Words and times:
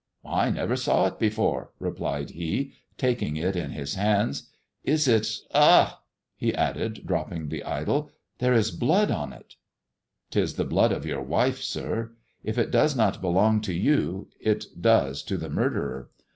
"I 0.25 0.49
never 0.49 0.75
saw 0.75 1.05
it 1.05 1.19
before," 1.19 1.73
replied 1.77 2.31
he, 2.31 2.73
taking 2.97 3.37
it 3.37 3.55
in 3.55 3.75
Lis 3.75 3.93
hand. 3.93 4.41
Is 4.83 5.07
it— 5.07 5.27
ah!" 5.53 6.01
he 6.35 6.55
added, 6.55 7.03
dropping 7.05 7.49
the 7.49 7.63
idol, 7.63 8.09
"there 8.39 8.55
is 8.55 8.71
blood 8.71 9.11
on 9.11 9.31
it!"" 9.31 9.57
'Tis 10.31 10.55
the 10.55 10.65
blood 10.65 10.91
of 10.91 11.05
your 11.05 11.21
wife, 11.21 11.61
sir! 11.61 12.15
If 12.43 12.57
it 12.57 12.71
does 12.71 12.95
not 12.95 13.21
belong 13.21 13.61
to 13.61 13.73
you, 13.75 14.29
it 14.39 14.65
does 14.81 15.21
to 15.21 15.37
the 15.37 15.51
murderer. 15.51 16.09